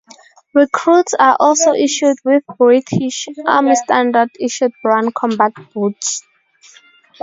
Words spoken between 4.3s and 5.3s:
Issued Brown